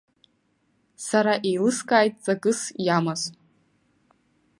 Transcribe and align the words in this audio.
Сара 1.05 1.33
еилыскааит 1.49 2.15
ҵакыс 2.23 2.59
иамаз. 2.85 3.21